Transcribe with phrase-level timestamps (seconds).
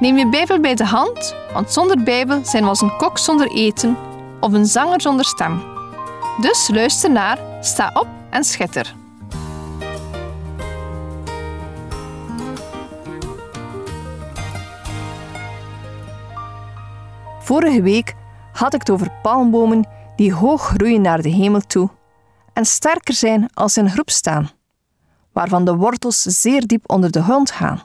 [0.00, 3.50] Neem je Bijbel bij de hand, want zonder Bijbel zijn we als een kok zonder
[3.50, 3.96] eten
[4.40, 5.62] of een zanger zonder stem.
[6.40, 8.94] Dus luister naar, sta op en schitter.
[17.40, 18.14] Vorige week
[18.52, 21.88] had ik het over palmbomen die hoog groeien naar de hemel toe
[22.52, 24.50] en sterker zijn als in groep staan,
[25.32, 27.82] waarvan de wortels zeer diep onder de grond gaan.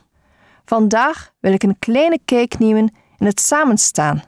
[0.70, 4.23] Vandaag wil ik een kleine kijk nemen in het samenstaan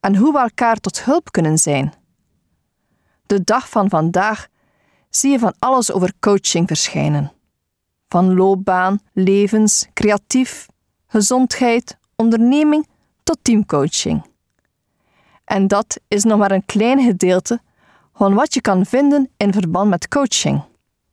[0.00, 1.92] en hoe we elkaar tot hulp kunnen zijn.
[3.26, 4.48] De dag van vandaag
[5.10, 7.32] zie je van alles over coaching verschijnen.
[8.08, 10.66] Van loopbaan, levens, creatief,
[11.06, 12.88] gezondheid, onderneming
[13.22, 14.24] tot teamcoaching.
[15.44, 17.60] En dat is nog maar een klein gedeelte
[18.14, 20.62] van wat je kan vinden in verband met coaching.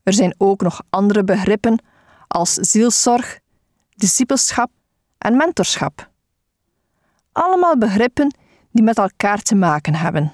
[0.03, 1.79] Er zijn ook nog andere begrippen
[2.27, 3.43] als zielszorg,
[3.95, 4.71] discipelschap
[5.17, 6.09] en mentorschap.
[7.31, 8.35] Allemaal begrippen
[8.71, 10.33] die met elkaar te maken hebben.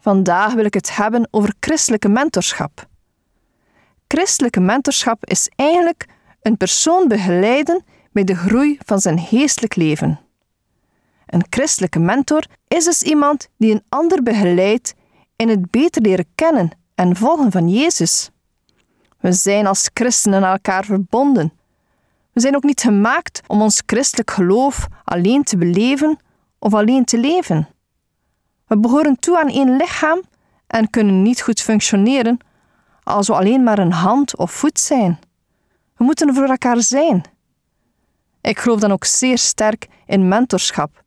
[0.00, 2.88] Vandaag wil ik het hebben over christelijke mentorschap.
[4.08, 6.06] Christelijke mentorschap is eigenlijk
[6.42, 10.20] een persoon begeleiden bij de groei van zijn geestelijk leven.
[11.26, 14.94] Een christelijke mentor is dus iemand die een ander begeleidt
[15.36, 18.30] in het beter leren kennen en volgen van Jezus.
[19.18, 21.52] We zijn als christenen aan elkaar verbonden.
[22.36, 26.18] We zijn ook niet gemaakt om ons christelijk geloof alleen te beleven
[26.58, 27.68] of alleen te leven.
[28.66, 30.22] We behoren toe aan één lichaam
[30.66, 32.38] en kunnen niet goed functioneren
[33.02, 35.18] als we alleen maar een hand of voet zijn.
[35.96, 37.22] We moeten voor elkaar zijn.
[38.40, 41.02] Ik geloof dan ook zeer sterk in mentorschap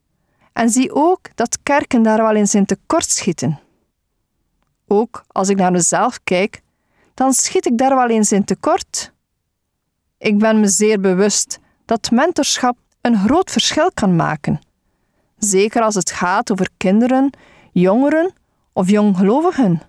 [0.53, 3.59] en zie ook dat kerken daar wel in zijn tekortschieten.
[4.87, 6.61] Ook als ik naar mezelf kijk,
[7.13, 9.11] dan schiet ik daar wel eens in tekort.
[10.19, 14.59] Ik ben me zeer bewust dat mentorschap een groot verschil kan maken.
[15.37, 17.29] Zeker als het gaat over kinderen,
[17.71, 18.33] jongeren
[18.73, 19.81] of jonggelovigen.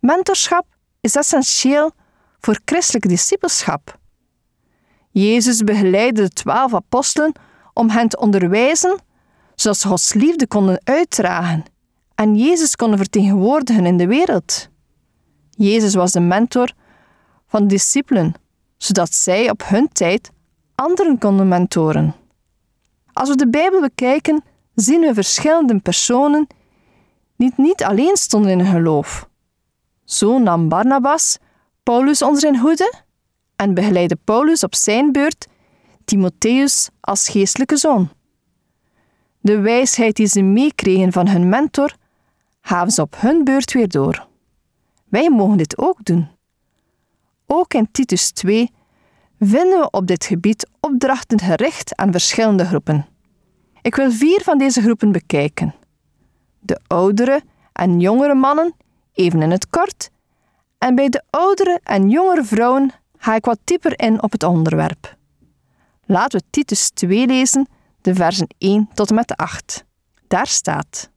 [0.00, 0.66] Mentorschap
[1.00, 1.92] is essentieel
[2.40, 3.98] voor christelijk discipelschap.
[5.10, 7.32] Jezus begeleidde de twaalf apostelen
[7.72, 8.98] om hen te onderwijzen,
[9.54, 11.64] zodat ze Gods liefde konden uitdragen
[12.14, 14.68] en Jezus konden vertegenwoordigen in de wereld.
[15.50, 16.72] Jezus was de mentor
[17.46, 18.34] van discipelen,
[18.76, 20.30] zodat zij op hun tijd
[20.74, 22.14] anderen konden mentoren.
[23.12, 26.46] Als we de Bijbel bekijken, zien we verschillende personen
[27.36, 29.28] die niet alleen stonden in hun geloof.
[30.04, 31.38] Zo nam Barnabas
[31.82, 32.94] Paulus onder zijn hoede
[33.56, 35.46] en begeleidde Paulus op zijn beurt
[36.04, 38.08] Timotheus als geestelijke zoon.
[39.40, 41.94] De wijsheid die ze meekregen van hun mentor
[42.60, 44.26] gaven ze op hun beurt weer door.
[45.04, 46.28] Wij mogen dit ook doen.
[47.56, 48.70] Ook in Titus 2
[49.38, 53.06] vinden we op dit gebied opdrachten gericht aan verschillende groepen.
[53.82, 55.74] Ik wil vier van deze groepen bekijken.
[56.60, 57.42] De oudere
[57.72, 58.74] en jongere mannen,
[59.12, 60.10] even in het kort,
[60.78, 65.16] en bij de oudere en jongere vrouwen ga ik wat dieper in op het onderwerp.
[66.04, 67.68] Laten we Titus 2 lezen,
[68.00, 69.84] de versen 1 tot en met 8.
[70.28, 71.10] Daar staat: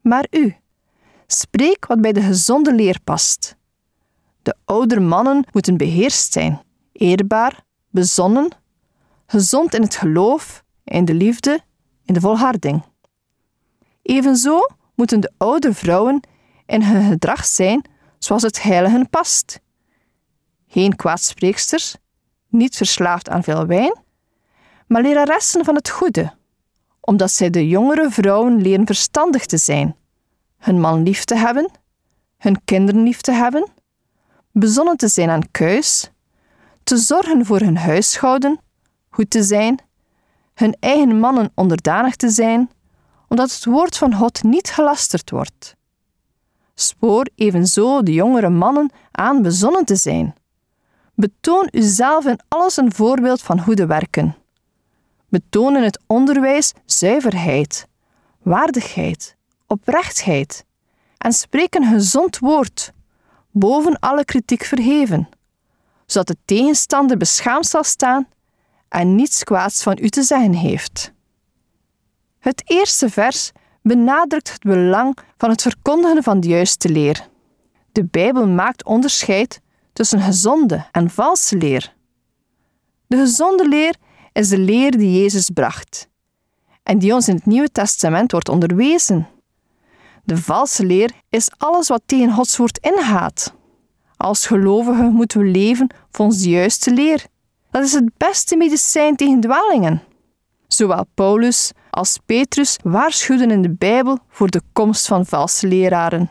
[0.00, 0.56] Maar u,
[1.26, 3.60] spreek wat bij de gezonde leer past.
[4.42, 8.48] De oudere mannen moeten beheerst zijn, eerbaar, bezonnen,
[9.26, 11.60] gezond in het geloof, in de liefde,
[12.04, 12.82] in de volharding.
[14.02, 14.60] Evenzo
[14.94, 16.20] moeten de oude vrouwen
[16.66, 17.84] in hun gedrag zijn
[18.18, 19.60] zoals het heiligen past.
[20.66, 21.96] Geen kwaadspreeksters,
[22.48, 23.96] niet verslaafd aan veel wijn,
[24.86, 26.32] maar leraressen van het goede,
[27.00, 29.96] omdat zij de jongere vrouwen leren verstandig te zijn,
[30.58, 31.70] hun man lief te hebben,
[32.38, 33.70] hun kinderen lief te hebben,
[34.52, 36.10] bezonnen te zijn aan keus,
[36.82, 38.60] te zorgen voor hun huishouden,
[39.10, 39.80] goed te zijn,
[40.54, 42.70] hun eigen mannen onderdanig te zijn,
[43.28, 45.76] omdat het woord van God niet gelasterd wordt.
[46.74, 50.34] Spoor evenzo de jongere mannen aan bezonnen te zijn.
[51.14, 54.36] Betoon uzelf in alles een voorbeeld van goede werken.
[55.28, 57.86] Betoon in het onderwijs zuiverheid,
[58.42, 60.64] waardigheid, oprechtheid
[61.18, 62.92] en spreek een gezond woord,
[63.52, 65.28] boven alle kritiek verheven,
[66.06, 68.28] zodat de tegenstander beschaamd zal staan
[68.88, 71.12] en niets kwaads van u te zeggen heeft.
[72.38, 73.52] Het eerste vers
[73.82, 77.28] benadrukt het belang van het verkondigen van de juiste leer.
[77.92, 79.60] De Bijbel maakt onderscheid
[79.92, 81.94] tussen gezonde en valse leer.
[83.06, 83.96] De gezonde leer
[84.32, 86.10] is de leer die Jezus bracht
[86.82, 89.28] en die ons in het Nieuwe Testament wordt onderwezen.
[90.24, 93.54] De valse leer is alles wat tegen Gods woord ingaat.
[94.16, 97.26] Als gelovigen moeten we leven volgens de juiste leer.
[97.70, 100.02] Dat is het beste medicijn tegen dwalingen.
[100.66, 106.30] Zowel Paulus als Petrus waarschuwden in de Bijbel voor de komst van valse leraren.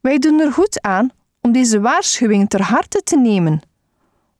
[0.00, 1.10] Wij doen er goed aan
[1.40, 3.60] om deze waarschuwingen ter harte te nemen.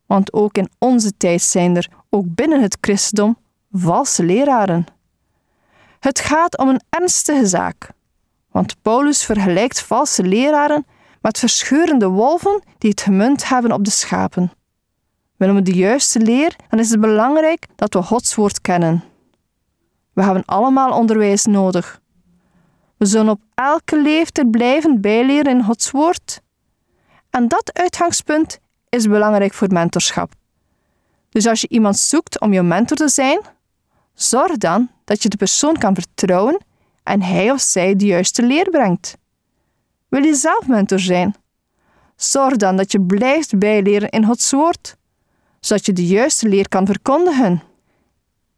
[0.07, 3.37] Want ook in onze tijd zijn er, ook binnen het christendom,
[3.73, 4.87] valse leraren.
[6.01, 7.91] Het gaat om een ernstige zaak,
[8.55, 10.87] want Paulus vergelijkt valse leraren
[11.21, 14.53] met verscheurende wolven die het gemunt hebben op de schapen.
[15.37, 19.05] Willen we de juiste leer, dan is het belangrijk dat we Gods woord kennen.
[20.13, 22.01] We hebben allemaal onderwijs nodig.
[22.97, 26.41] We zullen op elke leeftijd blijven bijleren in Gods woord.
[27.31, 28.59] En dat uitgangspunt
[28.89, 30.33] is belangrijk voor mentorschap.
[31.29, 33.41] Dus als je iemand zoekt om je mentor te zijn,
[34.15, 36.61] zorg dan dat je de persoon kan vertrouwen
[37.05, 39.17] en hij of zij de juiste leer brengt.
[40.09, 41.35] Wil je zelf mentor zijn?
[42.17, 44.97] Zorg dan dat je blijft bijleren in Gods woord,
[45.61, 47.63] zodat je de juiste leer kan verkondigen.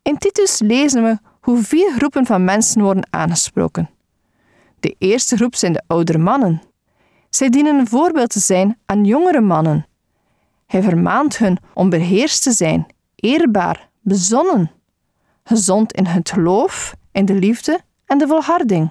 [0.03, 3.91] In Titus lezen we hoe vier groepen van mensen worden aangesproken.
[4.81, 6.63] De eerste groep zijn de oudere mannen.
[7.31, 9.87] Zij dienen een voorbeeld te zijn aan jongere mannen.
[10.67, 14.71] Hij vermaant hun om beheerst te zijn, eerbaar, bezonnen,
[15.45, 18.91] gezond in het geloof, in de liefde en de volharding,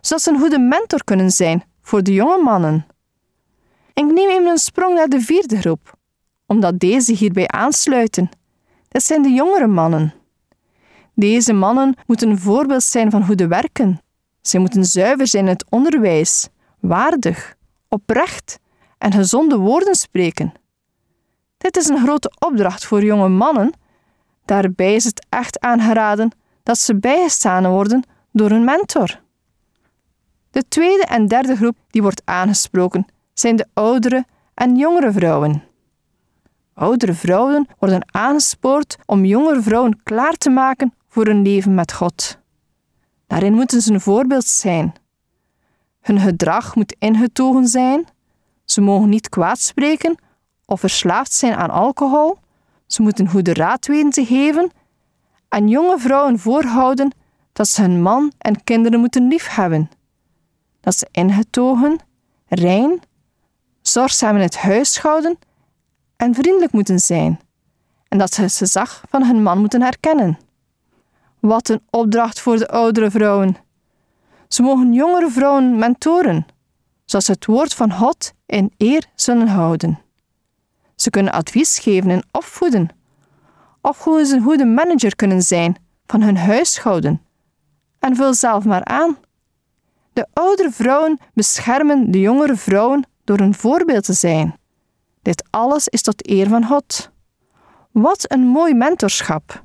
[0.00, 2.86] zodat ze een goede mentor kunnen zijn voor de jonge mannen.
[3.94, 5.94] Ik neem even een sprong naar de vierde groep,
[6.46, 8.28] omdat deze hierbij aansluiten.
[8.88, 10.14] Dat zijn de jongere mannen.
[11.14, 14.00] Deze mannen moeten een voorbeeld zijn van goede werken.
[14.40, 16.48] Zij moeten zuiver zijn in het onderwijs,
[16.80, 17.54] waardig,
[17.88, 18.58] oprecht
[18.98, 20.52] en gezonde woorden spreken.
[21.58, 23.72] Dit is een grote opdracht voor jonge mannen.
[24.44, 26.30] Daarbij is het echt aangeraden
[26.62, 29.20] dat ze bijgestaan worden door een mentor.
[30.50, 34.24] De tweede en derde groep die wordt aangesproken zijn de oudere
[34.54, 35.62] en jongere vrouwen.
[36.74, 42.38] Oudere vrouwen worden aangespoord om jongere vrouwen klaar te maken voor een leven met God.
[43.26, 44.92] Daarin moeten ze een voorbeeld zijn.
[46.00, 48.06] Hun gedrag moet ingetogen zijn,
[48.64, 50.16] ze mogen niet kwaad spreken
[50.66, 52.38] of verslaafd zijn aan alcohol,
[52.86, 54.70] ze moeten goede raad weten te geven
[55.48, 57.12] en jonge vrouwen voorhouden
[57.52, 59.90] dat ze hun man en kinderen moeten liefhebben.
[60.80, 61.98] Dat ze ingetogen,
[62.48, 63.00] rein,
[63.80, 65.38] zorgzaam in het huishouden
[66.16, 67.40] en vriendelijk moeten zijn
[68.12, 70.38] en dat ze het gezag van hun man moeten herkennen.
[71.40, 73.56] Wat een opdracht voor de oudere vrouwen.
[74.48, 76.46] Ze mogen jongere vrouwen mentoren,
[77.04, 80.00] zodat ze het woord van God in eer zullen houden.
[80.96, 82.88] Ze kunnen advies geven en opvoeden,
[83.80, 85.76] of hoe ze een goede manager kunnen zijn
[86.06, 87.20] van hun huishouden.
[88.02, 89.16] En vul zelf maar aan.
[90.12, 94.56] De oudere vrouwen beschermen de jongere vrouwen door een voorbeeld te zijn.
[95.22, 97.10] Dit alles is tot eer van God.
[97.90, 99.64] Wat een mooi mentorschap!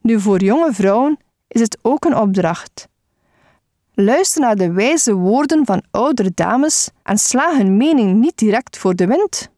[0.00, 2.88] Nu, voor jonge vrouwen is het ook een opdracht.
[3.94, 8.94] Luister naar de wijze woorden van oudere dames en sla hun mening niet direct voor
[8.94, 9.50] de wind.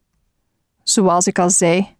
[0.82, 1.96] Zoals ik al zei,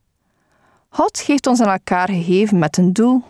[0.88, 3.22] God heeft ons aan elkaar gegeven met een doel.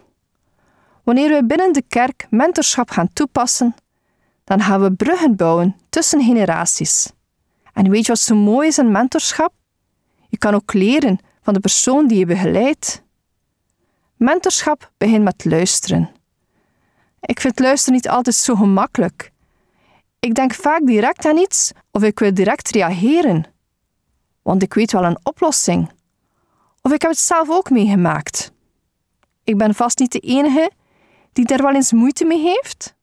[1.05, 3.75] Wanneer we binnen de kerk mentorschap gaan toepassen,
[4.45, 7.13] dan gaan we bruggen bouwen tussen generaties.
[7.73, 9.53] En weet je wat zo mooi is aan mentorschap?
[10.29, 13.03] Je kan ook leren van de persoon die je begeleidt.
[14.17, 16.11] Mentorschap begint met luisteren.
[17.21, 19.33] Ik vind luisteren niet altijd zo gemakkelijk.
[20.21, 23.45] Ik denk vaak direct aan iets of ik wil direct reageren.
[24.43, 25.91] Want ik weet wel een oplossing.
[26.83, 28.53] Of ik heb het zelf ook meegemaakt.
[29.45, 30.71] Ik ben vast niet de enige
[31.35, 32.95] die daar wel eens moeite mee heeft.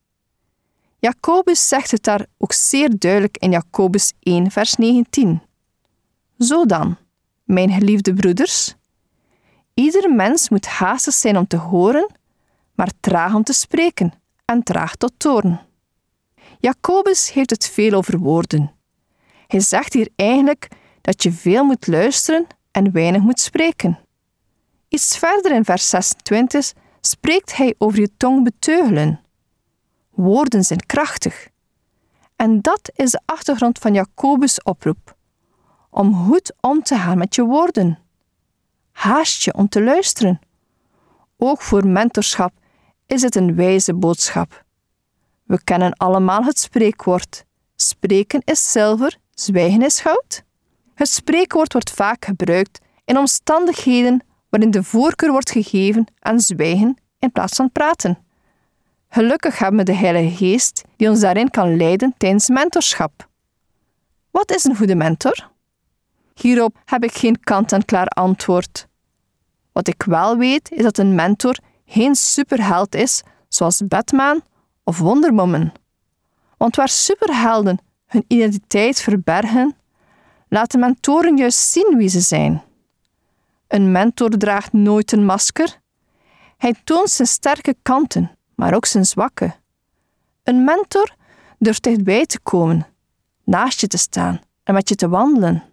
[1.00, 5.42] Jacobus zegt het daar ook zeer duidelijk in Jacobus 1, vers 19.
[6.38, 6.98] Zo dan,
[7.44, 8.76] mijn geliefde broeders,
[9.74, 12.12] Ieder mens moet haastig zijn om te horen,
[12.76, 14.14] maar traag om te spreken
[14.46, 15.60] en traag tot toorn.
[16.60, 18.72] Jacobus heeft het veel over woorden.
[19.48, 20.68] Hij zegt hier eigenlijk
[21.02, 24.00] dat je veel moet luisteren en weinig moet spreken.
[24.88, 29.22] Iets verder in vers 26 spreekt hij over je tong beteugelen.
[30.10, 31.50] Woorden zijn krachtig.
[32.36, 35.16] En dat is de achtergrond van Jacobus' oproep:
[35.90, 38.00] om goed om te gaan met je woorden.
[38.92, 40.40] Haast je om te luisteren,
[41.38, 42.54] ook voor mentorschap
[43.06, 44.66] is het een wijze boodschap.
[45.44, 50.44] We kennen allemaal het spreekwoord: spreken is zilver, zwijgen is goud.
[50.94, 57.32] Het spreekwoord wordt vaak gebruikt in omstandigheden waarin de voorkeur wordt gegeven aan zwijgen in
[57.32, 58.18] plaats van praten.
[59.10, 63.30] Gelukkig hebben we de Heilige Geest die ons daarin kan leiden tijdens mentorschap.
[64.32, 65.50] Wat is een goede mentor?
[66.34, 68.88] Hierop heb ik geen kant-en-klaar antwoord.
[69.72, 74.42] Wat ik wel weet is dat een mentor geen superheld is zoals Batman
[74.84, 75.72] of Wonder Woman.
[76.58, 79.76] Want waar superhelden hun identiteit verbergen,
[80.48, 82.64] laten mentoren juist zien wie ze zijn.
[83.72, 85.80] Een mentor draagt nooit een masker.
[86.58, 89.54] Hij toont zijn sterke kanten, maar ook zijn zwakke.
[90.44, 91.16] Een mentor
[91.60, 92.88] durft dichtbij te komen,
[93.44, 95.64] naast je te staan en met je te wandelen.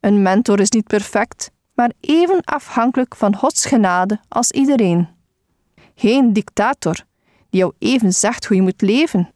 [0.00, 5.08] Een mentor is niet perfect, maar even afhankelijk van Gods genade als iedereen.
[5.94, 7.04] Geen dictator
[7.50, 9.32] die jou even zegt hoe je moet leven,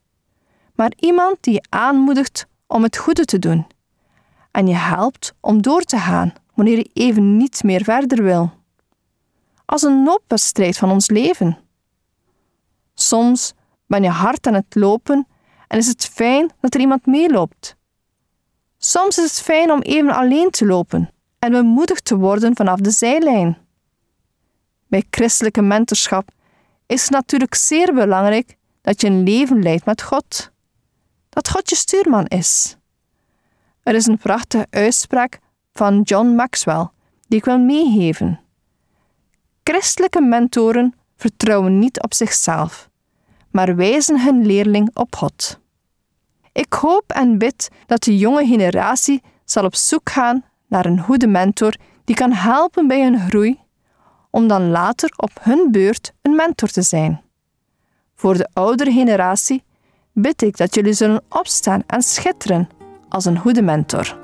[0.75, 3.67] maar iemand die je aanmoedigt om het goede te doen
[4.51, 8.53] en je helpt om door te gaan wanneer je even niet meer verder wil.
[9.65, 11.59] Als een loopwedstrijd van ons leven.
[12.95, 13.53] Soms
[13.87, 15.27] ben je hard aan het lopen
[15.69, 17.77] en is het fijn dat er iemand meeloopt.
[18.79, 22.91] Soms is het fijn om even alleen te lopen en bemoedigd te worden vanaf de
[22.91, 23.59] zijlijn.
[24.87, 26.29] Bij christelijke mentorschap
[26.87, 30.51] is het natuurlijk zeer belangrijk dat je een leven leidt met God.
[31.29, 32.77] Dat God je stuurman is.
[33.83, 35.39] Er is een prachtige uitspraak
[35.75, 36.89] van John Maxwell
[37.29, 38.41] die ik wil meegeven.
[39.63, 42.89] Christelijke mentoren vertrouwen niet op zichzelf,
[43.51, 45.61] maar wijzen hun leerling op God.
[46.53, 51.27] Ik hoop en bid dat de jonge generatie zal op zoek gaan naar een goede
[51.27, 53.61] mentor die kan helpen bij hun groei,
[54.31, 57.23] om dan later op hun beurt een mentor te zijn.
[58.15, 59.65] Voor de oudere generatie
[60.13, 62.69] bid ik dat jullie zullen opstaan en schitteren
[63.09, 64.24] als een goede mentor.